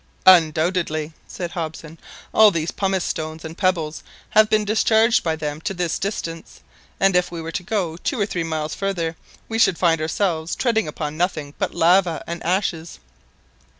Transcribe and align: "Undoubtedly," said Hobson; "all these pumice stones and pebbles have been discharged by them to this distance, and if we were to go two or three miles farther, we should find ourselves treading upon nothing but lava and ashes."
"Undoubtedly," 0.25 1.13
said 1.27 1.51
Hobson; 1.51 1.99
"all 2.33 2.49
these 2.49 2.71
pumice 2.71 3.03
stones 3.03 3.45
and 3.45 3.55
pebbles 3.55 4.01
have 4.31 4.49
been 4.49 4.65
discharged 4.65 5.21
by 5.23 5.35
them 5.35 5.61
to 5.61 5.75
this 5.75 5.99
distance, 5.99 6.61
and 6.99 7.15
if 7.15 7.31
we 7.31 7.39
were 7.39 7.51
to 7.51 7.61
go 7.61 7.97
two 7.97 8.19
or 8.19 8.25
three 8.25 8.43
miles 8.43 8.73
farther, 8.73 9.15
we 9.47 9.59
should 9.59 9.77
find 9.77 10.01
ourselves 10.01 10.55
treading 10.55 10.87
upon 10.87 11.17
nothing 11.17 11.53
but 11.59 11.75
lava 11.75 12.23
and 12.25 12.41
ashes." 12.41 12.97